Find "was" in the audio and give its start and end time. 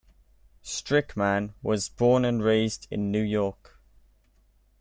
1.61-1.87